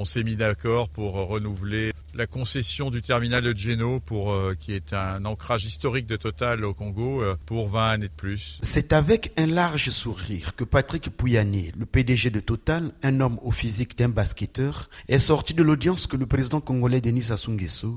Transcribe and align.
On 0.00 0.04
s'est 0.04 0.22
mis 0.22 0.36
d'accord 0.36 0.88
pour 0.88 1.14
renouveler 1.14 1.92
la 2.14 2.28
concession 2.28 2.88
du 2.88 3.02
terminal 3.02 3.42
de 3.42 3.52
Geno, 3.56 4.00
euh, 4.12 4.54
qui 4.54 4.72
est 4.72 4.92
un 4.92 5.24
ancrage 5.24 5.64
historique 5.64 6.06
de 6.06 6.14
Total 6.14 6.64
au 6.64 6.72
Congo, 6.72 7.20
euh, 7.20 7.34
pour 7.46 7.68
20 7.68 7.90
années 7.90 8.06
de 8.06 8.12
plus. 8.12 8.60
C'est 8.62 8.92
avec 8.92 9.32
un 9.36 9.46
large 9.46 9.90
sourire 9.90 10.54
que 10.54 10.62
Patrick 10.62 11.10
Pouyanné, 11.10 11.72
le 11.76 11.84
PDG 11.84 12.30
de 12.30 12.38
Total, 12.38 12.92
un 13.02 13.18
homme 13.18 13.40
au 13.42 13.50
physique 13.50 13.98
d'un 13.98 14.08
basketteur, 14.08 14.88
est 15.08 15.18
sorti 15.18 15.52
de 15.52 15.64
l'audience 15.64 16.06
que 16.06 16.16
le 16.16 16.26
président 16.26 16.60
congolais 16.60 17.00
Denis 17.00 17.22
Sassou 17.22 17.56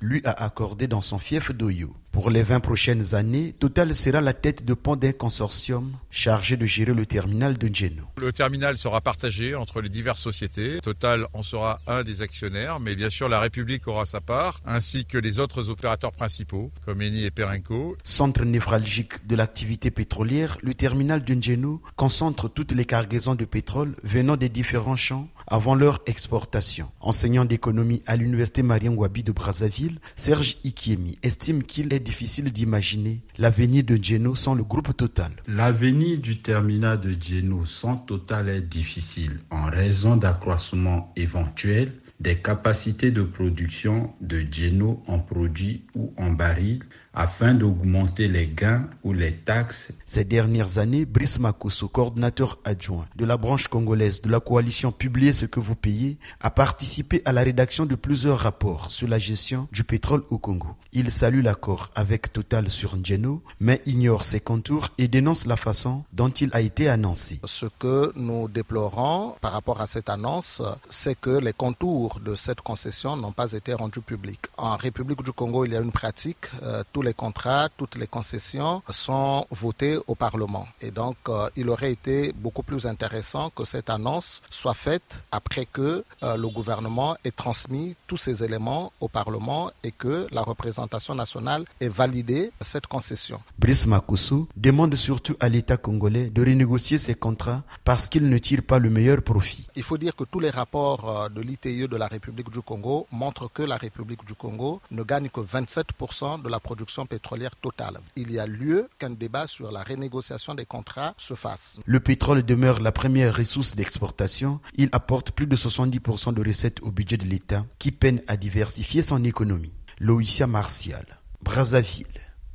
lui 0.00 0.22
a 0.24 0.30
accordée 0.30 0.86
dans 0.86 1.02
son 1.02 1.18
fief 1.18 1.52
d'Oyo. 1.52 1.94
Pour 2.12 2.28
les 2.28 2.42
20 2.42 2.60
prochaines 2.60 3.14
années, 3.14 3.54
Total 3.58 3.94
sera 3.94 4.20
la 4.20 4.34
tête 4.34 4.66
de 4.66 4.74
pont 4.74 4.96
d'un 4.96 5.12
consortium 5.12 5.92
chargé 6.10 6.58
de 6.58 6.66
gérer 6.66 6.92
le 6.92 7.06
terminal 7.06 7.56
de 7.56 7.74
Geno. 7.74 8.02
Le 8.18 8.34
terminal 8.34 8.76
sera 8.76 9.00
partagé 9.00 9.54
entre 9.54 9.80
les 9.80 9.88
diverses 9.88 10.20
sociétés. 10.20 10.78
Total 10.82 11.26
en 11.32 11.42
sera 11.42 11.80
un 11.86 12.02
des 12.02 12.20
actionnaires, 12.20 12.80
mais 12.80 12.94
bien 12.96 13.08
sûr 13.08 13.30
la 13.30 13.40
République 13.40 13.88
aura 13.88 14.04
sa 14.04 14.20
part, 14.20 14.60
ainsi 14.66 15.06
que 15.06 15.16
les 15.16 15.38
autres 15.38 15.70
opérateurs 15.70 16.12
principaux, 16.12 16.70
comme 16.84 17.00
Eni 17.00 17.24
et 17.24 17.30
Perenco. 17.30 17.96
Centre 18.04 18.44
névralgique 18.44 19.26
de 19.26 19.34
l'activité 19.34 19.90
pétrolière, 19.90 20.58
le 20.60 20.74
terminal 20.74 21.24
de 21.24 21.42
Geno 21.42 21.80
concentre 21.96 22.50
toutes 22.50 22.72
les 22.72 22.84
cargaisons 22.84 23.36
de 23.36 23.46
pétrole 23.46 23.96
venant 24.04 24.36
des 24.36 24.50
différents 24.50 24.96
champs 24.96 25.28
avant 25.52 25.74
leur 25.74 26.00
exportation. 26.06 26.90
Enseignant 27.00 27.44
d'économie 27.44 28.02
à 28.06 28.16
l'université 28.16 28.62
Marien 28.62 28.94
Wabi 28.94 29.22
de 29.22 29.32
Brazzaville, 29.32 29.98
Serge 30.16 30.56
Ikiemi 30.64 31.18
estime 31.22 31.62
qu'il 31.62 31.92
est 31.92 32.00
difficile 32.00 32.50
d'imaginer 32.50 33.20
l'avenir 33.36 33.84
de 33.84 34.02
Geno 34.02 34.34
sans 34.34 34.54
le 34.54 34.64
groupe 34.64 34.96
Total. 34.96 35.30
L'avenir 35.46 36.18
du 36.18 36.40
terminal 36.40 36.98
de 37.00 37.14
Geno 37.20 37.66
sans 37.66 37.96
Total 37.96 38.48
est 38.48 38.62
difficile 38.62 39.40
en 39.50 39.66
raison 39.66 40.16
d'accroissement 40.16 41.12
éventuel 41.16 41.92
des 42.22 42.36
capacités 42.36 43.10
de 43.10 43.22
production 43.22 44.12
de 44.20 44.46
Geno 44.48 45.02
en 45.08 45.18
produits 45.18 45.84
ou 45.94 46.14
en 46.16 46.30
barils 46.30 46.84
afin 47.14 47.52
d'augmenter 47.52 48.28
les 48.28 48.46
gains 48.46 48.88
ou 49.02 49.12
les 49.12 49.34
taxes. 49.34 49.92
Ces 50.06 50.24
dernières 50.24 50.78
années, 50.78 51.04
Brice 51.04 51.40
Makoso, 51.40 51.88
coordinateur 51.88 52.58
adjoint 52.64 53.06
de 53.16 53.24
la 53.24 53.36
branche 53.36 53.68
congolaise 53.68 54.22
de 54.22 54.30
la 54.30 54.40
coalition 54.40 54.92
Publiez 54.92 55.32
ce 55.42 55.46
que 55.46 55.58
vous 55.58 55.74
payez, 55.74 56.18
a 56.40 56.50
participé 56.50 57.20
à 57.24 57.32
la 57.32 57.42
rédaction 57.42 57.84
de 57.84 57.96
plusieurs 57.96 58.38
rapports 58.38 58.92
sur 58.92 59.08
la 59.08 59.18
gestion 59.18 59.66
du 59.72 59.82
pétrole 59.82 60.22
au 60.30 60.38
Congo. 60.38 60.68
Il 60.92 61.10
salue 61.10 61.42
l'accord 61.42 61.90
avec 61.96 62.32
Total 62.32 62.70
sur 62.70 62.96
Ngeno, 62.96 63.42
mais 63.58 63.80
ignore 63.86 64.24
ses 64.24 64.38
contours 64.38 64.90
et 64.98 65.08
dénonce 65.08 65.44
la 65.46 65.56
façon 65.56 66.04
dont 66.12 66.28
il 66.28 66.50
a 66.52 66.60
été 66.60 66.88
annoncé. 66.88 67.40
Ce 67.44 67.66
que 67.80 68.12
nous 68.14 68.46
déplorons 68.46 69.34
par 69.40 69.52
rapport 69.52 69.80
à 69.80 69.88
cette 69.88 70.08
annonce, 70.10 70.62
c'est 70.88 71.18
que 71.20 71.30
les 71.46 71.52
contours 71.54 72.20
de 72.20 72.36
cette 72.36 72.60
concession 72.60 73.16
n'ont 73.16 73.32
pas 73.32 73.50
été 73.52 73.74
rendus 73.74 74.00
publics. 74.00 74.46
En 74.56 74.76
République 74.76 75.24
du 75.24 75.32
Congo, 75.32 75.64
il 75.64 75.72
y 75.72 75.76
a 75.76 75.80
une 75.80 75.90
pratique, 75.90 76.46
euh, 76.62 76.84
tous 76.92 77.02
les 77.02 77.14
contrats, 77.14 77.68
toutes 77.76 77.96
les 77.96 78.06
concessions 78.06 78.80
sont 78.88 79.44
votés 79.50 79.98
au 80.06 80.14
Parlement. 80.14 80.68
Et 80.80 80.92
donc, 80.92 81.16
euh, 81.28 81.50
il 81.56 81.68
aurait 81.68 81.90
été 81.90 82.32
beaucoup 82.36 82.62
plus 82.62 82.86
intéressant 82.86 83.50
que 83.50 83.64
cette 83.64 83.90
annonce 83.90 84.40
soit 84.50 84.74
faite 84.74 85.24
après 85.32 85.66
que 85.66 86.04
euh, 86.22 86.36
le 86.36 86.48
gouvernement 86.48 87.16
ait 87.24 87.30
transmis 87.30 87.96
tous 88.06 88.18
ces 88.18 88.44
éléments 88.44 88.92
au 89.00 89.08
Parlement 89.08 89.70
et 89.82 89.90
que 89.90 90.26
la 90.30 90.42
représentation 90.42 91.14
nationale 91.14 91.64
ait 91.80 91.88
validé 91.88 92.52
cette 92.60 92.86
concession. 92.86 93.40
Brice 93.58 93.86
Makosso 93.86 94.48
demande 94.56 94.94
surtout 94.94 95.34
à 95.40 95.48
l'État 95.48 95.76
congolais 95.76 96.30
de 96.30 96.42
renégocier 96.44 96.98
ses 96.98 97.14
contrats 97.14 97.62
parce 97.84 98.08
qu'il 98.08 98.28
ne 98.28 98.38
tire 98.38 98.62
pas 98.62 98.78
le 98.78 98.90
meilleur 98.90 99.22
profit. 99.22 99.66
Il 99.74 99.82
faut 99.82 99.98
dire 99.98 100.14
que 100.14 100.24
tous 100.24 100.40
les 100.40 100.50
rapports 100.50 101.30
de 101.30 101.40
l'ITIE 101.40 101.88
de 101.88 101.96
la 101.96 102.06
République 102.06 102.50
du 102.50 102.60
Congo 102.60 103.06
montrent 103.10 103.50
que 103.52 103.62
la 103.62 103.76
République 103.76 104.24
du 104.26 104.34
Congo 104.34 104.80
ne 104.90 105.02
gagne 105.02 105.28
que 105.30 105.40
27% 105.40 106.42
de 106.42 106.48
la 106.48 106.60
production 106.60 107.06
pétrolière 107.06 107.56
totale. 107.56 107.98
Il 108.16 108.30
y 108.30 108.38
a 108.38 108.46
lieu 108.46 108.88
qu'un 108.98 109.10
débat 109.10 109.46
sur 109.46 109.70
la 109.72 109.82
renégociation 109.82 110.54
des 110.54 110.66
contrats 110.66 111.14
se 111.16 111.34
fasse. 111.34 111.78
Le 111.86 112.00
pétrole 112.00 112.42
demeure 112.42 112.80
la 112.80 112.92
première 112.92 113.34
ressource 113.34 113.74
d'exportation. 113.74 114.60
Il 114.76 114.88
apporte 114.92 115.21
plus 115.30 115.46
de 115.46 115.54
70% 115.54 116.34
de 116.34 116.44
recettes 116.44 116.82
au 116.82 116.90
budget 116.90 117.16
de 117.16 117.26
l'État 117.26 117.64
qui 117.78 117.92
peine 117.92 118.22
à 118.26 118.36
diversifier 118.36 119.02
son 119.02 119.22
économie. 119.22 119.74
Loïcia 120.00 120.46
Martial, 120.46 121.06
Brazzaville, 121.42 122.06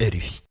RFI. 0.01 0.46